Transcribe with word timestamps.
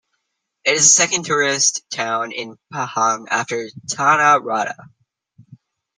It 0.65 0.71
is 0.73 0.81
the 0.81 0.89
second 0.89 1.25
tourist 1.25 1.83
town 1.91 2.31
in 2.31 2.57
Pahang 2.73 3.27
after 3.29 3.69
Tanah 3.87 4.43
Rata. 4.43 4.89